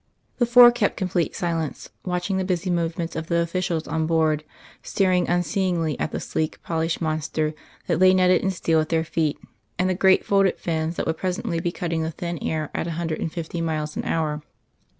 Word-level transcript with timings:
The 0.39 0.47
four 0.47 0.71
kept 0.71 0.97
complete 0.97 1.35
silence, 1.35 1.91
watching 2.03 2.37
the 2.37 2.43
busy 2.43 2.71
movements 2.71 3.15
of 3.15 3.27
the 3.27 3.35
officials 3.37 3.87
on 3.87 4.07
board, 4.07 4.43
staring 4.81 5.29
unseeingly 5.29 5.95
at 5.99 6.09
the 6.11 6.19
sleek, 6.19 6.59
polished 6.63 7.01
monster 7.01 7.53
that 7.85 7.99
lay 7.99 8.11
netted 8.11 8.41
in 8.41 8.49
steel 8.49 8.81
at 8.81 8.89
their 8.89 9.03
feet, 9.03 9.37
and 9.77 9.87
the 9.87 9.93
great 9.93 10.25
folded 10.25 10.57
fins 10.57 10.95
that 10.95 11.05
would 11.05 11.17
presently 11.17 11.59
be 11.59 11.71
cutting 11.71 12.01
the 12.01 12.09
thin 12.09 12.39
air 12.41 12.71
at 12.73 12.87
a 12.87 12.91
hundred 12.97 13.19
and 13.21 13.31
fifty 13.31 13.61
miles 13.61 13.95
an 13.95 14.03
hour. 14.03 14.41